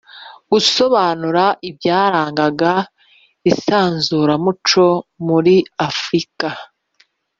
gusobanura 0.51 1.43
ibyarangaga 1.69 2.73
isanzuramuco 3.51 4.85
muri 5.27 5.55
Afurika 5.87 6.47